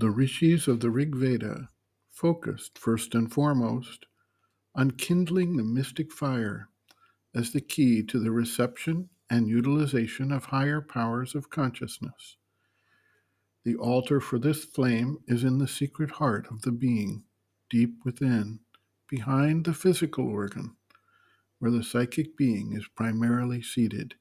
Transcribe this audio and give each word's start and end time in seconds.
The 0.00 0.10
rishis 0.10 0.68
of 0.68 0.78
the 0.78 0.90
Rig 0.90 1.16
Veda 1.16 1.70
focused 2.08 2.78
first 2.78 3.16
and 3.16 3.32
foremost 3.32 4.06
on 4.72 4.92
kindling 4.92 5.56
the 5.56 5.64
mystic 5.64 6.12
fire 6.12 6.68
as 7.34 7.50
the 7.50 7.60
key 7.60 8.04
to 8.04 8.20
the 8.20 8.30
reception 8.30 9.08
and 9.28 9.48
utilization 9.48 10.30
of 10.30 10.44
higher 10.44 10.80
powers 10.80 11.34
of 11.34 11.50
consciousness. 11.50 12.36
The 13.64 13.74
altar 13.74 14.20
for 14.20 14.38
this 14.38 14.64
flame 14.64 15.18
is 15.26 15.42
in 15.42 15.58
the 15.58 15.66
secret 15.66 16.12
heart 16.12 16.46
of 16.48 16.62
the 16.62 16.70
being, 16.70 17.24
deep 17.68 17.96
within, 18.04 18.60
behind 19.08 19.64
the 19.64 19.74
physical 19.74 20.28
organ, 20.28 20.76
where 21.58 21.72
the 21.72 21.82
psychic 21.82 22.36
being 22.36 22.72
is 22.72 22.86
primarily 22.86 23.62
seated. 23.62 24.14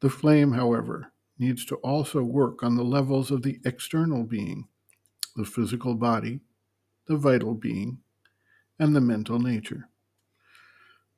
The 0.00 0.10
flame, 0.10 0.50
however, 0.52 1.12
needs 1.38 1.64
to 1.66 1.76
also 1.76 2.22
work 2.22 2.62
on 2.62 2.76
the 2.76 2.84
levels 2.84 3.30
of 3.30 3.42
the 3.42 3.58
external 3.64 4.24
being, 4.24 4.68
the 5.36 5.44
physical 5.44 5.94
body, 5.94 6.40
the 7.06 7.16
vital 7.16 7.54
being, 7.54 7.98
and 8.78 8.94
the 8.94 9.00
mental 9.00 9.38
nature. 9.38 9.88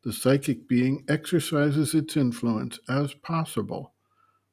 The 0.05 0.13
psychic 0.13 0.69
being 0.69 1.05
exercises 1.09 1.95
its 1.95 2.17
influence 2.17 2.79
as 2.89 3.15
possible 3.15 3.95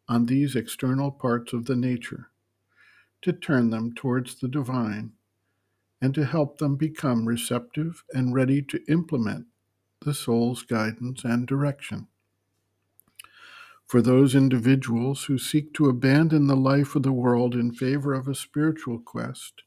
on 0.08 0.26
these 0.26 0.56
external 0.56 1.12
parts 1.12 1.54
of 1.54 1.66
the 1.66 1.76
nature 1.76 2.30
to 3.22 3.32
turn 3.32 3.70
them 3.70 3.94
towards 3.94 4.36
the 4.36 4.48
divine 4.48 5.14
and 6.02 6.14
to 6.14 6.26
help 6.26 6.58
them 6.58 6.76
become 6.76 7.26
receptive 7.26 8.04
and 8.14 8.34
ready 8.34 8.62
to 8.62 8.84
implement 8.90 9.46
the 10.02 10.14
soul's 10.14 10.64
guidance 10.64 11.24
and 11.24 11.48
direction. 11.48 12.08
For 13.94 14.02
those 14.02 14.34
individuals 14.34 15.26
who 15.26 15.38
seek 15.38 15.72
to 15.76 15.88
abandon 15.88 16.48
the 16.48 16.56
life 16.56 16.96
of 16.96 17.04
the 17.04 17.12
world 17.12 17.54
in 17.54 17.72
favor 17.72 18.16
of 18.16 18.28
a 18.28 18.34
spiritual 18.34 18.98
quest, 18.98 19.62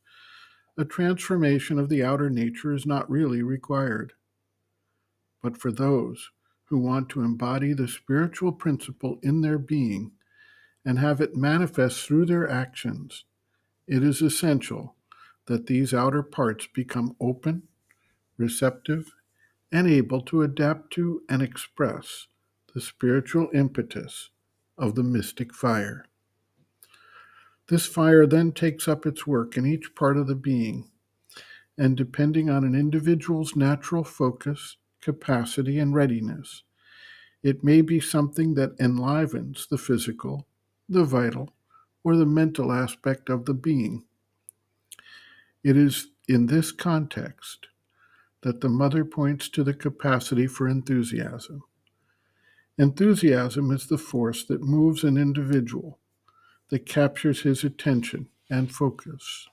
a 0.76 0.84
transformation 0.84 1.78
of 1.78 1.88
the 1.88 2.02
outer 2.02 2.28
nature 2.28 2.74
is 2.74 2.84
not 2.84 3.08
really 3.08 3.44
required. 3.44 4.14
But 5.44 5.56
for 5.56 5.70
those 5.70 6.32
who 6.64 6.78
want 6.78 7.08
to 7.10 7.22
embody 7.22 7.72
the 7.72 7.86
spiritual 7.86 8.50
principle 8.50 9.20
in 9.22 9.42
their 9.42 9.58
being 9.58 10.10
and 10.84 10.98
have 10.98 11.20
it 11.20 11.36
manifest 11.36 12.04
through 12.04 12.26
their 12.26 12.50
actions, 12.50 13.26
it 13.86 14.02
is 14.02 14.22
essential 14.22 14.96
that 15.46 15.68
these 15.68 15.94
outer 15.94 16.24
parts 16.24 16.66
become 16.66 17.14
open, 17.20 17.68
receptive, 18.36 19.12
and 19.70 19.86
able 19.86 20.20
to 20.22 20.42
adapt 20.42 20.92
to 20.94 21.22
and 21.28 21.42
express 21.42 22.26
the 22.76 22.82
spiritual 22.82 23.48
impetus 23.54 24.28
of 24.76 24.96
the 24.96 25.02
mystic 25.02 25.54
fire. 25.54 26.04
This 27.68 27.86
fire 27.86 28.26
then 28.26 28.52
takes 28.52 28.86
up 28.86 29.06
its 29.06 29.26
work 29.26 29.56
in 29.56 29.64
each 29.64 29.94
part 29.94 30.18
of 30.18 30.26
the 30.26 30.34
being, 30.34 30.90
and 31.78 31.96
depending 31.96 32.50
on 32.50 32.64
an 32.64 32.74
individual's 32.74 33.56
natural 33.56 34.04
focus, 34.04 34.76
capacity, 35.00 35.78
and 35.78 35.94
readiness, 35.94 36.64
it 37.42 37.64
may 37.64 37.80
be 37.80 37.98
something 37.98 38.52
that 38.56 38.78
enlivens 38.78 39.66
the 39.68 39.78
physical, 39.78 40.46
the 40.86 41.04
vital, 41.04 41.54
or 42.04 42.14
the 42.14 42.26
mental 42.26 42.70
aspect 42.70 43.30
of 43.30 43.46
the 43.46 43.54
being. 43.54 44.04
It 45.64 45.78
is 45.78 46.08
in 46.28 46.44
this 46.44 46.72
context 46.72 47.68
that 48.42 48.60
the 48.60 48.68
mother 48.68 49.06
points 49.06 49.48
to 49.48 49.64
the 49.64 49.72
capacity 49.72 50.46
for 50.46 50.68
enthusiasm. 50.68 51.62
Enthusiasm 52.78 53.70
is 53.70 53.86
the 53.86 53.98
force 53.98 54.44
that 54.44 54.62
moves 54.62 55.02
an 55.02 55.16
individual, 55.16 55.98
that 56.68 56.84
captures 56.84 57.42
his 57.42 57.64
attention 57.64 58.28
and 58.50 58.70
focus, 58.70 59.48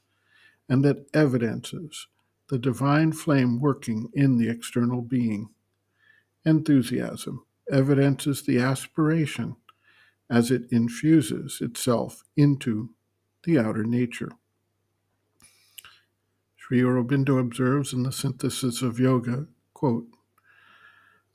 and 0.68 0.84
that 0.84 1.08
evidences 1.14 2.08
the 2.50 2.58
divine 2.58 3.14
flame 3.14 3.62
working 3.62 4.10
in 4.14 4.38
the 4.38 4.50
external 4.50 5.02
being. 5.02 5.50
Enthusiasm 6.46 7.46
evidences 7.72 8.42
the 8.44 8.60
aspiration 8.60 9.56
as 10.30 10.52
it 10.52 10.64
infuses 10.70 11.60
itself 11.62 12.24
into 12.36 12.90
the 13.46 13.58
outer 13.58 13.84
nature. 13.84 14.32
Sri 16.58 16.82
Aurobindo 16.82 17.40
observes 17.40 17.94
in 17.94 18.04
the 18.04 18.12
synthesis 18.12 18.82
of 18.82 19.00
yoga, 19.00 19.48
quote, 19.74 20.08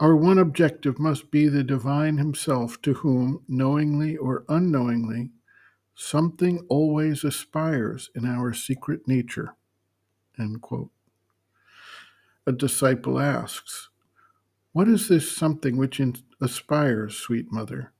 our 0.00 0.16
one 0.16 0.38
objective 0.38 0.98
must 0.98 1.31
be 1.31 1.48
the 1.48 1.64
divine 1.64 2.19
himself 2.19 2.81
to 2.82 2.94
whom, 2.94 3.42
knowingly 3.48 4.16
or 4.16 4.44
unknowingly, 4.48 5.31
something 5.94 6.66
always 6.69 7.25
aspires 7.25 8.10
in 8.14 8.26
our 8.26 8.53
secret 8.53 9.09
nature. 9.09 9.56
A 12.47 12.53
disciple 12.53 13.20
asks, 13.20 13.88
What 14.72 14.88
is 14.88 15.09
this 15.09 15.31
something 15.32 15.76
which 15.76 16.00
in- 16.00 16.16
aspires, 16.41 17.16
sweet 17.16 17.53
mother? 17.53 17.92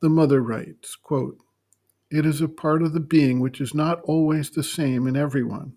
The 0.00 0.08
mother 0.10 0.42
writes, 0.42 0.96
quote, 0.96 1.38
It 2.10 2.26
is 2.26 2.40
a 2.40 2.48
part 2.48 2.82
of 2.82 2.92
the 2.92 3.00
being 3.00 3.40
which 3.40 3.60
is 3.60 3.74
not 3.74 4.00
always 4.02 4.50
the 4.50 4.62
same 4.64 5.06
in 5.06 5.16
everyone 5.16 5.74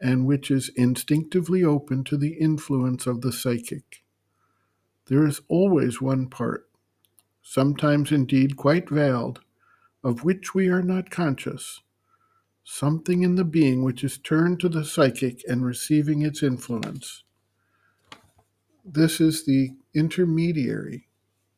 and 0.00 0.26
which 0.26 0.50
is 0.50 0.70
instinctively 0.76 1.64
open 1.64 2.04
to 2.04 2.16
the 2.16 2.34
influence 2.34 3.06
of 3.06 3.20
the 3.20 3.32
psychic. 3.32 4.02
There 5.06 5.26
is 5.26 5.40
always 5.48 6.00
one 6.00 6.28
part, 6.28 6.68
sometimes 7.42 8.12
indeed 8.12 8.56
quite 8.56 8.88
veiled, 8.90 9.40
of 10.04 10.24
which 10.24 10.54
we 10.54 10.68
are 10.68 10.82
not 10.82 11.10
conscious, 11.10 11.80
something 12.64 13.22
in 13.22 13.34
the 13.36 13.44
being 13.44 13.82
which 13.82 14.04
is 14.04 14.18
turned 14.18 14.60
to 14.60 14.68
the 14.68 14.84
psychic 14.84 15.42
and 15.48 15.64
receiving 15.64 16.22
its 16.22 16.42
influence. 16.42 17.24
This 18.84 19.20
is 19.20 19.44
the 19.44 19.70
intermediary 19.94 21.08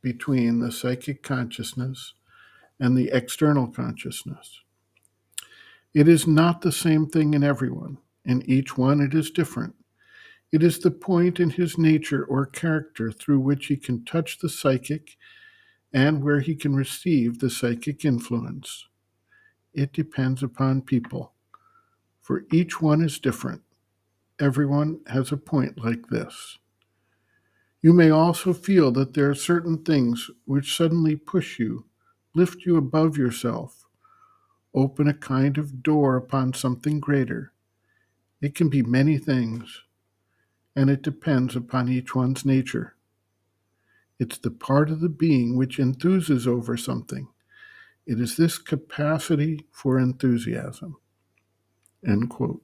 between 0.02 0.60
the 0.60 0.72
psychic 0.72 1.22
consciousness 1.22 2.14
and 2.80 2.96
the 2.96 3.10
external 3.12 3.68
consciousness. 3.68 4.60
It 5.92 6.08
is 6.08 6.26
not 6.26 6.62
the 6.62 6.72
same 6.72 7.06
thing 7.06 7.34
in 7.34 7.44
everyone. 7.44 7.98
In 8.24 8.42
each 8.48 8.76
one, 8.76 9.00
it 9.00 9.14
is 9.14 9.30
different. 9.30 9.74
It 10.52 10.62
is 10.62 10.78
the 10.78 10.90
point 10.90 11.38
in 11.38 11.50
his 11.50 11.78
nature 11.78 12.24
or 12.24 12.44
character 12.44 13.12
through 13.12 13.40
which 13.40 13.66
he 13.66 13.76
can 13.76 14.04
touch 14.04 14.38
the 14.38 14.48
psychic 14.48 15.16
and 15.92 16.22
where 16.22 16.40
he 16.40 16.54
can 16.54 16.74
receive 16.74 17.38
the 17.38 17.50
psychic 17.50 18.04
influence. 18.04 18.88
It 19.72 19.92
depends 19.92 20.42
upon 20.42 20.82
people, 20.82 21.32
for 22.20 22.44
each 22.52 22.80
one 22.80 23.00
is 23.02 23.20
different. 23.20 23.62
Everyone 24.40 25.00
has 25.06 25.30
a 25.30 25.36
point 25.36 25.78
like 25.78 26.08
this. 26.08 26.58
You 27.82 27.92
may 27.92 28.10
also 28.10 28.52
feel 28.52 28.90
that 28.92 29.14
there 29.14 29.30
are 29.30 29.34
certain 29.34 29.78
things 29.84 30.30
which 30.44 30.76
suddenly 30.76 31.16
push 31.16 31.58
you, 31.58 31.86
lift 32.34 32.66
you 32.66 32.76
above 32.76 33.16
yourself, 33.16 33.86
open 34.74 35.08
a 35.08 35.14
kind 35.14 35.56
of 35.58 35.82
door 35.82 36.16
upon 36.16 36.52
something 36.52 37.00
greater 37.00 37.52
it 38.40 38.54
can 38.54 38.68
be 38.68 38.82
many 38.82 39.18
things, 39.18 39.82
and 40.74 40.88
it 40.88 41.02
depends 41.02 41.54
upon 41.54 41.88
each 41.88 42.14
one's 42.14 42.44
nature. 42.44 42.94
It's 44.18 44.38
the 44.38 44.50
part 44.50 44.90
of 44.90 45.00
the 45.00 45.08
being 45.08 45.56
which 45.56 45.78
enthuses 45.78 46.46
over 46.46 46.76
something. 46.76 47.28
It 48.06 48.20
is 48.20 48.36
this 48.36 48.58
capacity 48.58 49.66
for 49.70 49.98
enthusiasm. 49.98 50.96
End 52.06 52.30
quote. 52.30 52.62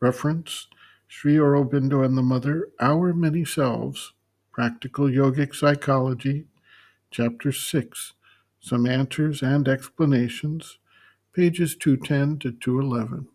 Reference 0.00 0.66
Sri 1.06 1.36
Aurobindo 1.36 2.04
and 2.04 2.16
the 2.16 2.22
Mother, 2.22 2.68
Our 2.80 3.12
Many 3.12 3.44
Selves, 3.44 4.12
Practical 4.50 5.06
Yogic 5.06 5.54
Psychology, 5.54 6.46
Chapter 7.10 7.52
6, 7.52 8.14
Some 8.60 8.86
Answers 8.86 9.42
and 9.42 9.68
Explanations, 9.68 10.78
pages 11.32 11.76
210 11.76 12.38
to 12.38 12.52
211. 12.52 13.28